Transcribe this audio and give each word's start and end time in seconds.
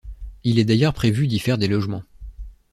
Il 0.43 0.57
est 0.57 0.65
d'ailleurs 0.65 0.95
prévu 0.95 1.27
d'y 1.27 1.37
faire 1.37 1.59
des 1.59 1.67
logements. 1.67 2.01